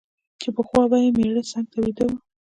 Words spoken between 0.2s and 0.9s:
چي پخوا